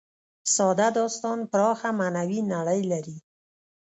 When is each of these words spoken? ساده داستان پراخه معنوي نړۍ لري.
ساده 0.55 0.87
داستان 0.99 1.39
پراخه 1.51 1.89
معنوي 1.99 2.39
نړۍ 2.53 2.81
لري. 2.91 3.17